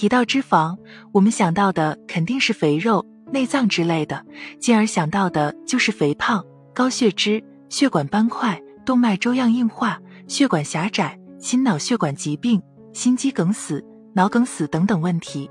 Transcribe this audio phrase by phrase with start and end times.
[0.00, 0.78] 提到脂肪，
[1.12, 4.24] 我们想到的肯定是肥肉、内脏之类的，
[4.58, 6.42] 进而想到的就是肥胖、
[6.72, 12.62] 高血脂、血管斑块、动脉粥样硬化、血管狭窄、心脑血管疾病、
[12.94, 13.84] 心肌梗死、
[14.14, 15.50] 脑梗死等等问题。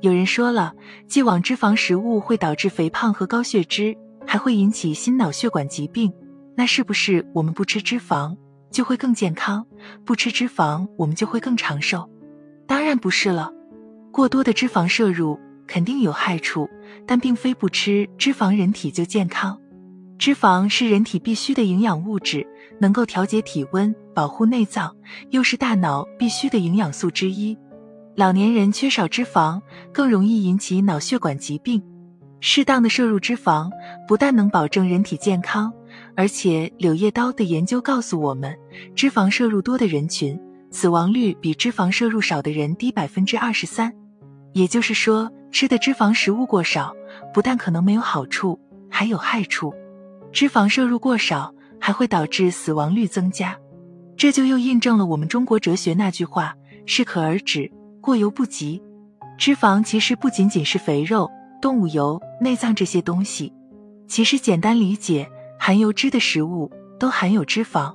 [0.00, 0.74] 有人说了，
[1.06, 6.12] 既往脂肪食物会导致肥胖和高血脂，还会引起心脑血管疾病，
[6.56, 8.36] 那是不是我们不吃脂肪
[8.72, 9.64] 就会更健康？
[10.04, 12.10] 不吃脂肪我们就会更长寿？
[12.66, 13.52] 当然不是了。
[14.14, 15.36] 过多的脂肪摄入
[15.66, 16.70] 肯定有害处，
[17.04, 19.60] 但并非不吃脂肪人体就健康。
[20.20, 22.46] 脂肪是人体必需的营养物质，
[22.78, 24.94] 能够调节体温、保护内脏，
[25.30, 27.58] 又是大脑必需的营养素之一。
[28.14, 29.60] 老年人缺少脂肪，
[29.92, 31.82] 更容易引起脑血管疾病。
[32.38, 33.68] 适当的摄入脂肪，
[34.06, 35.72] 不但能保证人体健康，
[36.14, 38.56] 而且柳叶刀的研究告诉我们，
[38.94, 43.92] 脂肪摄入多的人群，死亡率比脂肪摄入少的人低百分之二十三。
[44.54, 46.94] 也就是说，吃的脂肪食物过少，
[47.32, 49.74] 不但可能没有好处，还有害处。
[50.32, 53.58] 脂肪摄入过少，还会导致死亡率增加。
[54.16, 56.54] 这就又印证了我们中国哲学那句话
[56.86, 58.80] ：“适可而止，过犹不及。”
[59.36, 61.28] 脂肪其实不仅仅是肥肉、
[61.60, 63.52] 动物油、内脏这些东西，
[64.06, 67.92] 其实简单理解，含油脂的食物都含有脂肪。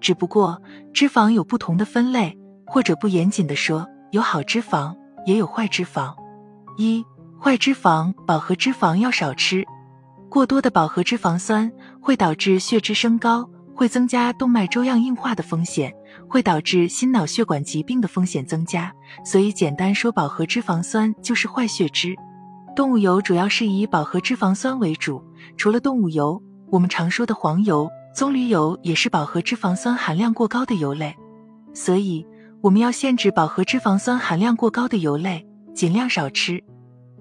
[0.00, 0.62] 只不过
[0.94, 2.34] 脂肪有不同的分类，
[2.66, 4.96] 或者不严谨的说，有好脂肪。
[5.26, 6.14] 也有坏脂肪，
[6.76, 7.04] 一
[7.38, 9.64] 坏脂肪，饱和脂肪要少吃。
[10.28, 15.92] 过多的饱和脂肪酸会导致血脂升高，会增加动脉粥样硬化的风险，
[16.28, 18.92] 会导致心脑血管疾病的风险增加。
[19.24, 22.14] 所以简单说，饱和脂肪酸就是坏血脂。
[22.76, 25.22] 动物油主要是以饱和脂肪酸为主，
[25.56, 26.40] 除了动物油，
[26.70, 31.14] 我们常说的黄油、棕榈油也是饱和脂肪酸含量过高的油类。
[31.74, 32.26] 所以。
[32.62, 36.62] 我们要限制饱和脂肪酸含量过高的油类，尽量少吃。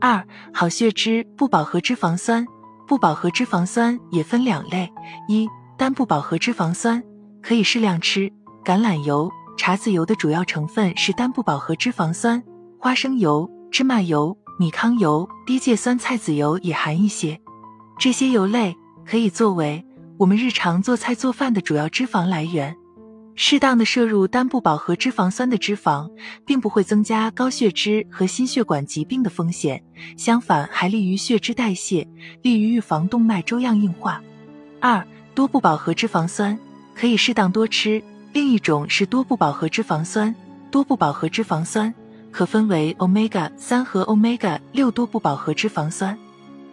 [0.02, 2.46] 二、好血脂不饱和脂肪酸，
[2.86, 4.92] 不饱和脂肪酸也分两类：
[5.30, 5.48] 一、
[5.78, 7.02] 单不饱和脂肪酸，
[7.42, 8.30] 可以适量吃。
[8.66, 12.44] 橄榄油、茶籽油的主要成分是单不饱和脂肪酸，
[12.78, 17.40] 花生油、芝麻油、米糠油、低芥酸菜籽油也含一些。
[17.98, 19.86] 这些油类可以作为
[20.18, 22.76] 我们日常做菜做饭的主要脂肪来源。
[23.42, 26.12] 适当的摄入单不饱和脂肪酸的脂肪，
[26.46, 29.82] 并不会增加高血脂和心血管疾病的风险，
[30.18, 32.06] 相反还利于血脂代谢，
[32.42, 34.22] 利于预防动脉粥样硬化。
[34.82, 36.60] 二多不饱和脂肪酸
[36.94, 40.36] 可以适当多吃，另一种是多不饱和脂肪酸。
[40.70, 41.92] 多不饱和脂肪酸
[42.32, 46.16] 可分为 omega 三和 omega 六多不饱和脂肪酸，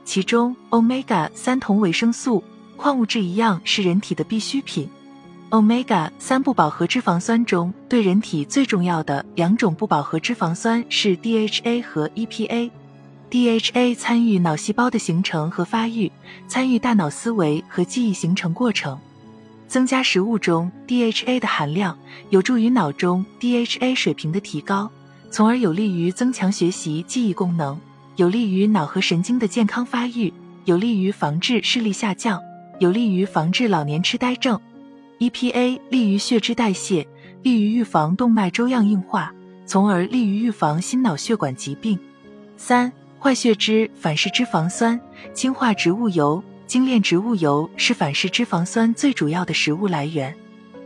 [0.05, 2.43] 其中 omega 三同维生素、
[2.77, 4.91] 矿物质一样是人体的必需品。
[5.51, 12.71] Omega 三不饱和脂肪酸中，对人体最重要的两种不饱和脂肪酸是 DHA 和 EPA。
[13.31, 16.11] DHA 参与脑细胞的形成和发育，
[16.49, 18.99] 参与大脑思维和记忆形成过程。
[19.69, 21.97] 增加食物中 DHA 的含量，
[22.31, 24.91] 有助于脑中 DHA 水平的提高，
[25.31, 27.79] 从而有利于增强学习记忆功能，
[28.17, 30.33] 有利于脑和神经的健康发育，
[30.65, 32.41] 有利于防治视力下降，
[32.81, 34.61] 有利于防治老年痴呆症。
[35.19, 37.07] EPA 利于血脂代谢，
[37.43, 39.33] 利于预防动脉粥样硬化，
[39.65, 41.99] 从而利于预防心脑血管疾病。
[42.59, 45.01] 三、坏血脂反式脂肪酸、
[45.33, 50.35] 氢化植物油、精炼植物油是反式脂肪酸最主要的食物来源。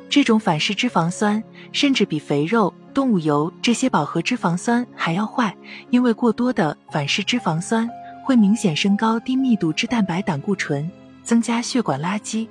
[0.09, 1.43] 这种反式脂肪酸
[1.73, 5.53] 甚至比肥肉、动物油这些饱和脂肪酸还要坏，
[5.91, 7.89] 因为过多的反式脂肪酸
[8.25, 10.89] 会明显升高低密度脂蛋白胆固醇，
[11.25, 12.47] 增加血管垃圾。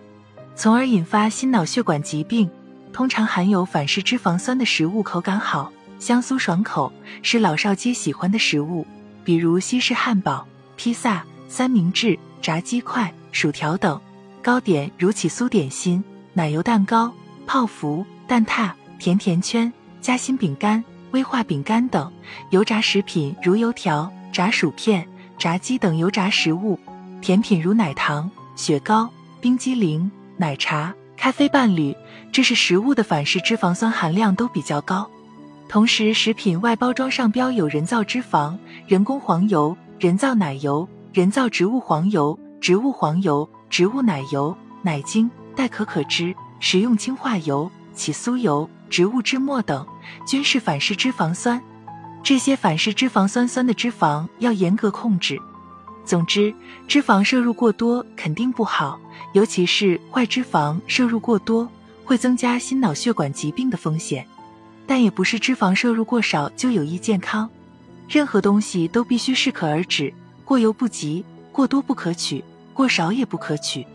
[0.59, 2.49] 从而引发心脑血管疾病。
[2.91, 8.85] 通常含有反式脂肪酸的食物口感好，香酥爽口，是老少皆喜欢的食物，
[9.23, 13.97] 比如西式汉堡、披萨、三明治、炸鸡块、薯条等。
[14.41, 16.03] 糕点如起酥点心、
[16.33, 17.09] 奶油蛋糕、
[17.47, 18.69] 泡芙、蛋挞、
[18.99, 19.71] 甜甜圈、
[20.01, 22.11] 夹心饼干、威化饼干等。
[22.49, 25.07] 油炸食品如油条、炸薯片、
[25.37, 26.77] 炸鸡等油炸食物。
[27.21, 30.11] 甜品如奶糖、雪糕、冰激凌。
[30.39, 31.93] 奶茶、咖啡伴侣，
[32.31, 35.05] 这是食物的反式脂肪酸含量都比较高。
[35.67, 38.57] 同时，食品外包装上标有人造脂肪、
[38.87, 49.85] 人工黄油、人造奶油、人造植物黄油、植物黄油、植物奶油、奶精、代可可脂、食用氢化油、起酥油、植物脂末等，
[50.25, 51.61] 均是反式脂肪酸。
[52.23, 55.37] 这些反式脂肪酸酸的脂肪要严格控制。
[56.09, 56.51] 总之，
[56.87, 58.99] 脂肪摄入过多肯定不好，
[59.33, 61.69] 尤其是坏脂肪摄入过多，
[62.03, 64.25] 会增加心脑血管疾病的风险。
[64.87, 67.47] 但也不是脂肪摄入过少就有益健康。
[68.07, 70.11] 任何东西都必须适可而止，
[70.43, 73.85] 过犹不及，过多不可取，过少也不可取。